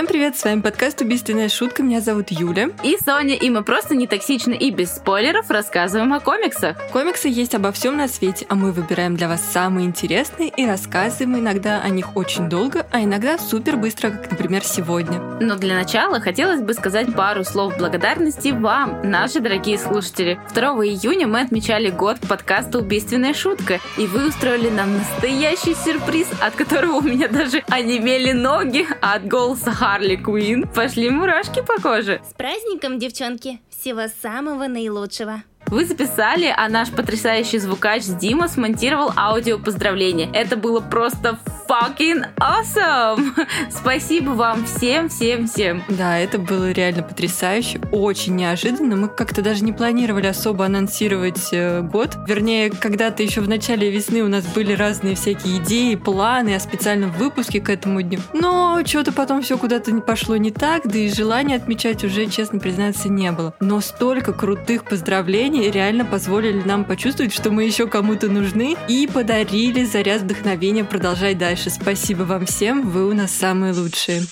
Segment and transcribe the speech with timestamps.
[0.00, 2.70] Всем привет, с вами подкаст «Убийственная шутка», меня зовут Юля.
[2.82, 6.78] И Соня, и мы просто не токсичны и без спойлеров рассказываем о комиксах.
[6.90, 11.40] Комиксы есть обо всем на свете, а мы выбираем для вас самые интересные и рассказываем
[11.40, 15.20] иногда о них очень долго, а иногда супер быстро, как, например, сегодня.
[15.38, 20.40] Но для начала хотелось бы сказать пару слов благодарности вам, наши дорогие слушатели.
[20.54, 26.54] 2 июня мы отмечали год подкаста «Убийственная шутка», и вы устроили нам настоящий сюрприз, от
[26.54, 32.20] которого у меня даже онемели ноги, а от голоса Харли Куин пошли мурашки по коже.
[32.30, 33.58] С праздником, девчонки!
[33.70, 35.42] Всего самого наилучшего!
[35.66, 40.28] Вы записали, а наш потрясающий звукач Дима смонтировал аудио поздравления.
[40.32, 43.46] Это было просто fucking awesome!
[43.70, 45.84] Спасибо вам всем, всем, всем.
[45.88, 48.96] Да, это было реально потрясающе, очень неожиданно.
[48.96, 52.16] Мы как-то даже не планировали особо анонсировать э, год.
[52.26, 57.12] Вернее, когда-то еще в начале весны у нас были разные всякие идеи, планы о специальном
[57.12, 58.18] выпуске к этому дню.
[58.32, 63.08] Но что-то потом все куда-то пошло не так, да и желания отмечать уже, честно признаться,
[63.08, 63.54] не было.
[63.60, 69.84] Но столько крутых поздравлений реально позволили нам почувствовать, что мы еще кому-то нужны и подарили
[69.84, 71.70] заряд вдохновения продолжать дальше.
[71.70, 74.22] Спасибо вам всем, вы у нас самые лучшие.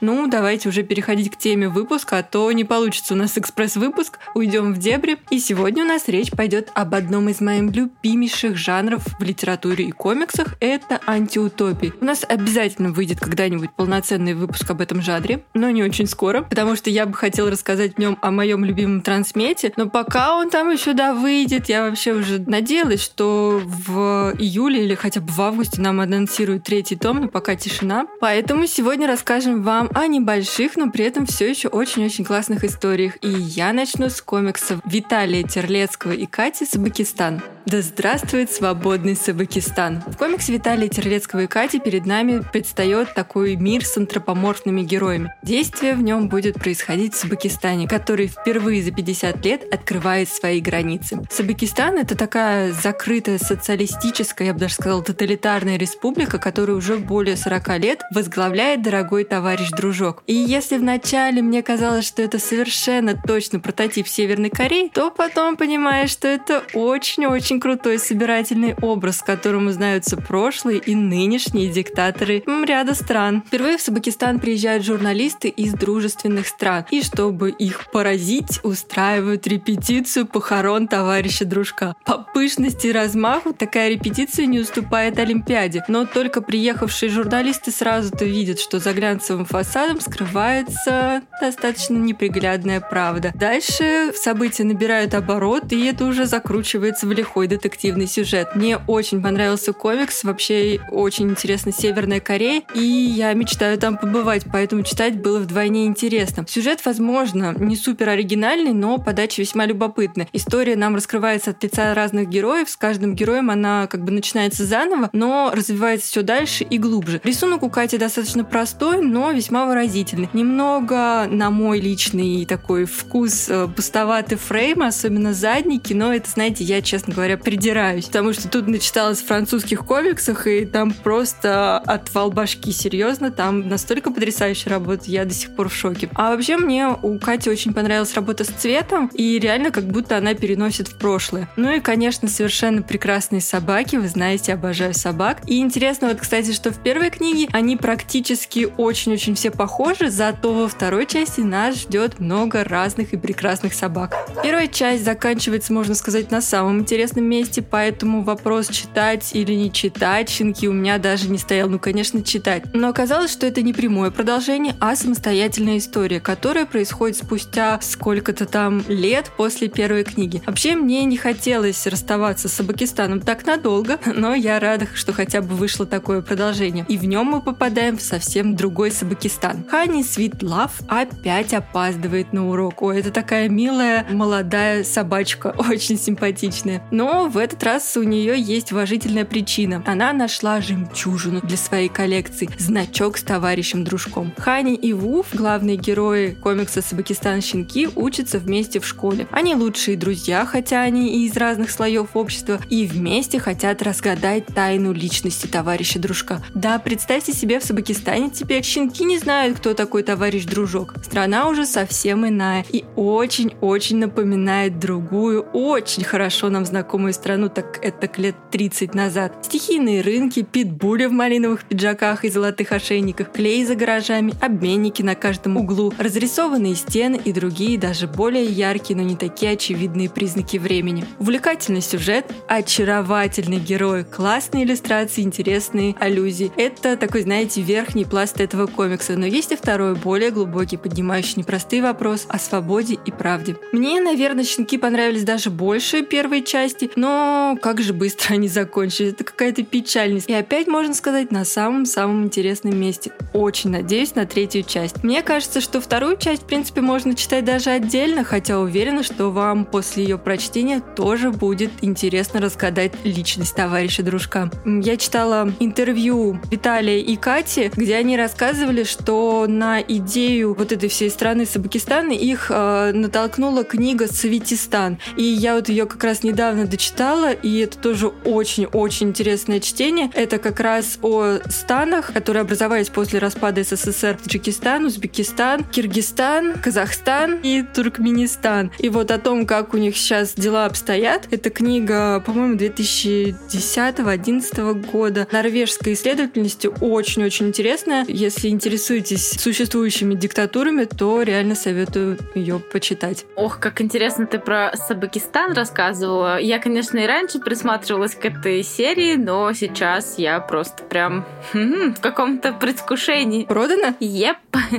[0.00, 4.72] Ну, давайте уже переходить к теме выпуска, а то не получится у нас экспресс-выпуск, уйдем
[4.72, 5.18] в дебри.
[5.30, 9.90] И сегодня у нас речь пойдет об одном из моих любимейших жанров в литературе и
[9.90, 11.92] комиксах— это антиутопии.
[12.00, 16.76] У нас обязательно выйдет когда-нибудь полноценный выпуск об этом жанре, но не очень скоро, потому
[16.76, 20.70] что я бы хотела рассказать в нем о моем любимом трансмете, но пока он там
[20.70, 25.80] еще да выйдет, я вообще уже надеялась, что в июле или хотя бы в августе
[25.80, 28.06] нам анонсируют третий том, но пока тишина.
[28.20, 33.16] Поэтому сегодня расскажем вам о небольших, но при этом все еще очень-очень классных историях.
[33.22, 37.42] И я начну с комиксов Виталия Терлецкого и Кати Сабакистан.
[37.70, 40.02] Да здравствует свободный Сабакистан!
[40.06, 45.34] В комиксе Виталия Терлецкого и Кати перед нами предстает такой мир с антропоморфными героями.
[45.42, 51.20] Действие в нем будет происходить в Сабакистане, который впервые за 50 лет открывает свои границы.
[51.30, 57.78] Сабакистан— это такая закрытая социалистическая, я бы даже сказала, тоталитарная республика, которая уже более 40
[57.80, 60.22] лет возглавляет дорогой товарищ дружок.
[60.26, 66.08] И если вначале мне казалось, что это совершенно точно прототип Северной Кореи, то потом понимаешь,
[66.08, 73.42] что это очень-очень очень крутой собирательный образ, которому знаются прошлые и нынешние диктаторы ряда стран.
[73.46, 80.86] Впервые в Сабакистан приезжают журналисты из дружественных стран, и чтобы их поразить, устраивают репетицию похорон
[80.86, 81.94] товарища дружка.
[82.04, 88.60] По пышности и размаху такая репетиция не уступает Олимпиаде, но только приехавшие журналисты сразу-то видят,
[88.60, 93.32] что за глянцевым фасадом скрывается достаточно неприглядная правда.
[93.34, 98.54] Дальше события набирают оборот, и это уже закручивается в лихой детективный сюжет.
[98.54, 104.82] Мне очень понравился комикс, вообще очень интересно Северная Корея, и я мечтаю там побывать, поэтому
[104.82, 106.44] читать было вдвойне интересно.
[106.48, 110.28] Сюжет, возможно, не супер оригинальный, но подача весьма любопытная.
[110.32, 115.10] История нам раскрывается от лица разных героев, с каждым героем она как бы начинается заново,
[115.12, 117.20] но развивается все дальше и глубже.
[117.24, 120.28] Рисунок у Кати достаточно простой, но весьма выразительный.
[120.32, 126.82] Немного, на мой личный такой вкус, э, пустоватый фрейм, особенно задники, но это, знаете, я,
[126.82, 132.72] честно говоря, придираюсь, потому что тут начиталась в французских комиксах, и там просто отвал башки,
[132.72, 136.08] серьезно, там настолько потрясающая работа, я до сих пор в шоке.
[136.14, 140.34] А вообще мне у Кати очень понравилась работа с цветом, и реально как будто она
[140.34, 141.48] переносит в прошлое.
[141.56, 145.38] Ну и, конечно, совершенно прекрасные собаки, вы знаете, обожаю собак.
[145.46, 150.68] И интересно вот, кстати, что в первой книге они практически очень-очень все похожи, зато во
[150.68, 154.16] второй части нас ждет много разных и прекрасных собак.
[154.42, 160.28] Первая часть заканчивается, можно сказать, на самом интересном месте, поэтому вопрос читать или не читать
[160.28, 161.68] щенки у меня даже не стоял.
[161.68, 162.64] Ну, конечно, читать.
[162.74, 168.82] Но оказалось, что это не прямое продолжение, а самостоятельная история, которая происходит спустя сколько-то там
[168.88, 170.42] лет после первой книги.
[170.46, 175.54] Вообще, мне не хотелось расставаться с Сабакистаном так надолго, но я рада, что хотя бы
[175.54, 176.84] вышло такое продолжение.
[176.88, 179.64] И в нем мы попадаем в совсем другой Сабакистан.
[179.70, 182.82] Хани Свитлав опять опаздывает на урок.
[182.82, 186.82] Ой, это такая милая молодая собачка, очень симпатичная.
[186.90, 189.82] Но в этот раз у нее есть уважительная причина.
[189.86, 194.34] Она нашла жемчужину для своей коллекции, значок с товарищем-дружком.
[194.36, 199.26] Хани и Вуф, главные герои комикса «Сабакистан щенки», учатся вместе в школе.
[199.30, 204.92] Они лучшие друзья, хотя они и из разных слоев общества, и вместе хотят разгадать тайну
[204.92, 206.42] личности товарища-дружка.
[206.54, 210.94] Да, представьте себе, в Сабакистане теперь щенки не знают, кто такой товарищ-дружок.
[211.02, 217.78] Страна уже совсем иная и очень-очень напоминает другую, очень хорошо нам знакомую незнакомую страну, так
[217.82, 219.32] это лет 30 назад.
[219.42, 225.56] Стихийные рынки, питбули в малиновых пиджаках и золотых ошейниках, клей за гаражами, обменники на каждом
[225.56, 231.04] углу, разрисованные стены и другие даже более яркие, но не такие очевидные признаки времени.
[231.18, 236.50] Увлекательный сюжет, очаровательный герой, классные иллюстрации, интересные аллюзии.
[236.56, 239.16] Это такой, знаете, верхний пласт этого комикса.
[239.16, 243.56] Но есть и второй, более глубокий, поднимающий непростые вопросы о свободе и правде.
[243.72, 249.12] Мне, наверное, щенки понравились даже больше первой части, но как же быстро они закончились.
[249.12, 250.28] Это какая-то печальность.
[250.28, 253.12] И опять, можно сказать, на самом-самом интересном месте.
[253.32, 255.02] Очень надеюсь на третью часть.
[255.02, 259.64] Мне кажется, что вторую часть, в принципе, можно читать даже отдельно, хотя уверена, что вам
[259.64, 264.50] после ее прочтения тоже будет интересно разгадать личность товарища дружка.
[264.64, 271.10] Я читала интервью Виталия и Кати, где они рассказывали, что на идею вот этой всей
[271.10, 274.98] страны Сабакистана их э, натолкнула книга «Светистан».
[275.16, 280.12] И я вот ее как раз недавно дочитала, и это тоже очень-очень интересное чтение.
[280.14, 284.16] Это как раз о станах, которые образовались после распада СССР.
[284.22, 288.70] Таджикистан, Узбекистан, Киргизстан, Казахстан и Туркменистан.
[288.78, 291.26] И вот о том, как у них сейчас дела обстоят.
[291.32, 295.26] Эта книга, по-моему, 2010-2011 года.
[295.32, 298.04] Норвежской исследовательности очень-очень интересная.
[298.06, 303.26] Если интересуетесь существующими диктатурами, то реально советую ее почитать.
[303.34, 306.38] Ох, как интересно ты про Сабакистан рассказывала.
[306.38, 312.00] Я, конечно, и раньше присматривалась к этой серии, но сейчас я просто прям хм, в
[312.00, 313.46] каком-то предвкушении.
[313.46, 313.94] Продано?
[314.00, 314.36] Yep.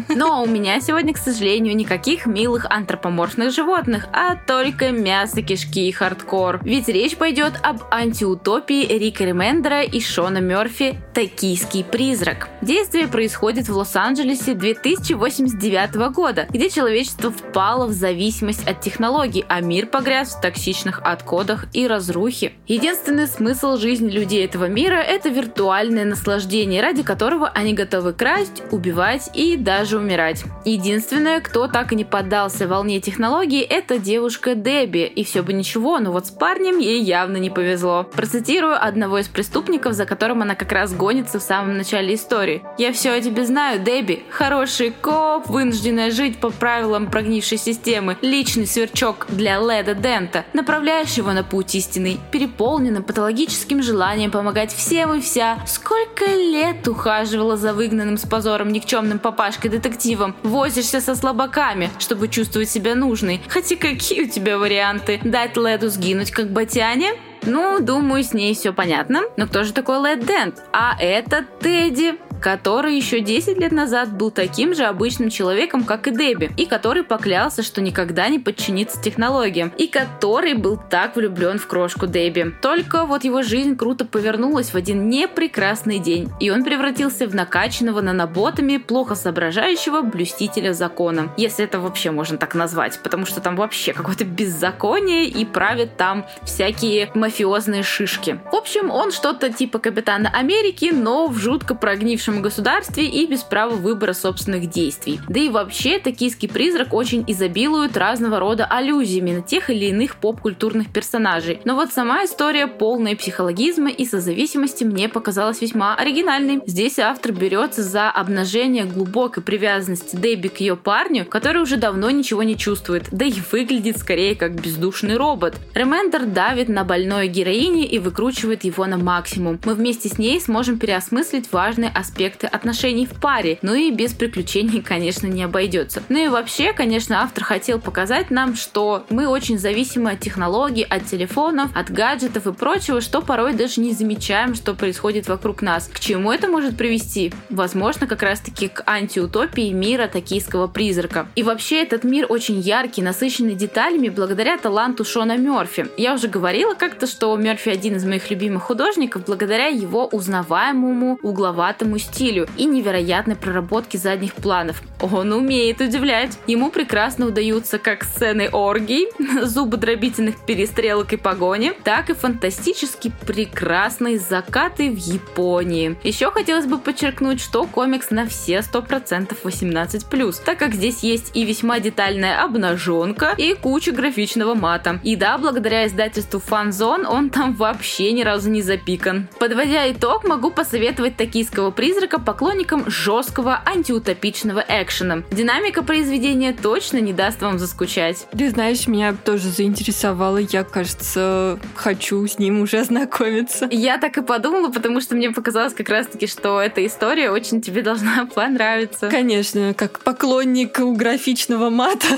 [0.09, 5.91] Но у меня сегодня, к сожалению, никаких милых антропоморфных животных, а только мясо, кишки и
[5.91, 6.59] хардкор.
[6.63, 12.49] Ведь речь пойдет об антиутопии Рика Ремендера и Шона Мерфи «Токийский призрак».
[12.61, 19.87] Действие происходит в Лос-Анджелесе 2089 года, где человечество впало в зависимость от технологий, а мир
[19.87, 22.53] погряз в токсичных отходах и разрухе.
[22.67, 29.29] Единственный смысл жизни людей этого мира– это виртуальное наслаждение, ради которого они готовы красть, убивать
[29.33, 30.43] и даже умирать.
[30.65, 35.11] Единственное, кто так и не поддался волне технологий, это девушка Дебби.
[35.15, 38.03] И все бы ничего, но вот с парнем ей явно не повезло.
[38.03, 42.61] Процитирую одного из преступников, за которым она как раз гонится в самом начале истории.
[42.77, 44.23] «Я все о тебе знаю, Дебби.
[44.29, 50.45] Хороший коп, вынужденная жить по правилам прогнившей системы, личный сверчок для Леда Дента.
[50.53, 55.59] Направляешь его на путь истинный, переполненным патологическим желанием помогать всем и вся.
[55.65, 60.35] Сколько лет ухаживала за выгнанным с позором никчемным папашкой-детективом.
[60.43, 63.41] Возишься со слабаками, чтобы чувствовать себя нужной.
[63.47, 65.19] Хотя какие у тебя варианты?
[65.23, 67.13] Дать Леду сгинуть, как Батяне?
[67.43, 69.21] Ну, думаю, с ней все понятно.
[69.37, 70.61] Но кто же такой Лед Дент?
[70.73, 76.11] А это Тедди который еще 10 лет назад был таким же обычным человеком, как и
[76.11, 81.67] Дебби, и который поклялся, что никогда не подчинится технологиям, и который был так влюблен в
[81.67, 82.53] крошку Дебби.
[82.61, 88.01] Только вот его жизнь круто повернулась в один непрекрасный день, и он превратился в накачанного
[88.01, 91.31] наноботами, плохо соображающего блюстителя закона.
[91.37, 96.25] Если это вообще можно так назвать, потому что там вообще какое-то беззаконие и правят там
[96.43, 98.39] всякие мафиозные шишки.
[98.51, 103.41] В общем, он что-то типа Капитана Америки, но в жутко прогнившем нашем государстве и без
[103.41, 105.19] права выбора собственных действий.
[105.27, 110.91] Да и вообще, токийский призрак очень изобилует разного рода аллюзиями на тех или иных поп-культурных
[110.91, 111.59] персонажей.
[111.65, 116.61] Но вот сама история полная психологизма и созависимости мне показалась весьма оригинальной.
[116.67, 122.43] Здесь автор берется за обнажение глубокой привязанности Дебби к ее парню, который уже давно ничего
[122.43, 125.55] не чувствует, да и выглядит скорее как бездушный робот.
[125.73, 129.59] Ремендер давит на больной героине и выкручивает его на максимум.
[129.65, 133.59] Мы вместе с ней сможем переосмыслить важные аспекты аспекты отношений в паре.
[133.61, 136.03] Ну и без приключений, конечно, не обойдется.
[136.09, 141.05] Ну и вообще, конечно, автор хотел показать нам, что мы очень зависимы от технологий, от
[141.05, 145.89] телефонов, от гаджетов и прочего, что порой даже не замечаем, что происходит вокруг нас.
[145.93, 147.31] К чему это может привести?
[147.49, 151.27] Возможно, как раз-таки к антиутопии мира токийского призрака.
[151.35, 155.87] И вообще этот мир очень яркий, насыщенный деталями благодаря таланту Шона Мерфи.
[155.95, 161.97] Я уже говорила как-то, что Мерфи один из моих любимых художников благодаря его узнаваемому угловатому
[162.09, 164.81] стилю и невероятной проработке задних планов.
[165.01, 166.37] Он умеет удивлять.
[166.47, 169.07] Ему прекрасно удаются как сцены оргий,
[169.43, 175.97] зубодробительных перестрелок и погони, так и фантастически прекрасные закаты в Японии.
[176.03, 181.45] Еще хотелось бы подчеркнуть, что комикс на все 100% 18+, так как здесь есть и
[181.45, 184.99] весьма детальная обнаженка, и куча графичного мата.
[185.03, 189.27] И да, благодаря издательству Fanzone он там вообще ни разу не запикан.
[189.39, 195.23] Подводя итог, могу посоветовать токийского приза призрака поклонникам жесткого антиутопичного экшена.
[195.31, 198.25] Динамика произведения точно не даст вам заскучать.
[198.31, 200.37] Ты знаешь, меня тоже заинтересовало.
[200.37, 203.67] Я, кажется, хочу с ним уже ознакомиться.
[203.69, 207.81] Я так и подумала, потому что мне показалось как раз-таки, что эта история очень тебе
[207.81, 209.09] должна понравиться.
[209.09, 212.07] Конечно, как поклонник у графичного мата.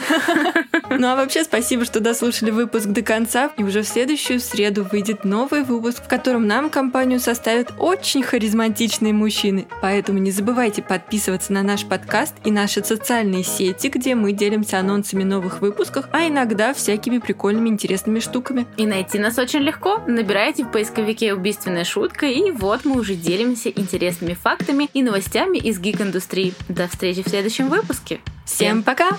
[0.97, 3.51] Ну а вообще спасибо, что дослушали выпуск до конца.
[3.57, 9.13] И уже в следующую среду выйдет новый выпуск, в котором нам компанию составят очень харизматичные
[9.13, 9.67] мужчины.
[9.82, 15.24] Поэтому не забывайте подписываться на наш подкаст и наши социальные сети, где мы делимся анонсами
[15.24, 18.68] новых выпусков, а иногда всякими прикольными интересными штуками.
[18.78, 20.01] И найти нас очень легко.
[20.08, 25.80] Набирайте в поисковике «Убийственная шутка» и вот мы уже делимся интересными фактами и новостями из
[25.80, 26.54] гик-индустрии.
[26.68, 28.20] До встречи в следующем выпуске.
[28.46, 29.12] Всем пока!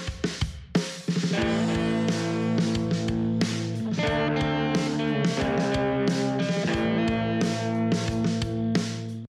[1.32, 1.61] Thank